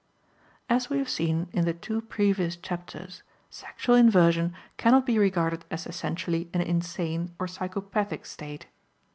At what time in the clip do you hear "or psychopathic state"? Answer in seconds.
7.37-8.65